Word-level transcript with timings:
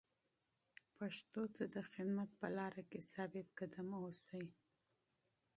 پښتو 0.97 1.41
ته 1.55 1.63
د 1.75 1.77
خدمت 1.91 2.29
په 2.39 2.47
لاره 2.57 2.83
کې 2.89 2.99
ثابت 3.13 3.47
قدم 3.59 3.87
اوسئ. 4.01 4.45